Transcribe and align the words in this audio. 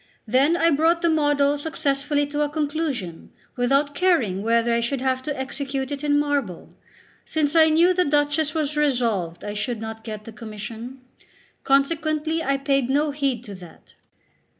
Then 0.25 0.57
I 0.57 0.71
brought 0.71 1.03
the 1.03 1.11
model 1.11 1.59
successfully 1.59 2.25
to 2.25 2.41
a 2.41 2.49
conclusion, 2.49 3.31
without 3.55 3.93
caring 3.93 4.41
whether 4.41 4.73
I 4.73 4.79
should 4.79 4.99
have 4.99 5.21
to 5.21 5.39
execute 5.39 5.91
it 5.91 6.03
in 6.03 6.17
marble, 6.17 6.73
since 7.23 7.55
I 7.55 7.69
knew 7.69 7.93
the 7.93 8.03
Duchess 8.05 8.55
was 8.55 8.75
resolved 8.75 9.43
I 9.43 9.53
should 9.53 9.79
not 9.79 10.03
get 10.03 10.23
the 10.23 10.33
commission. 10.33 11.01
Consequently 11.63 12.41
I 12.43 12.57
paid 12.57 12.89
no 12.89 13.11
heed 13.11 13.43
to 13.43 13.53
that. 13.53 13.93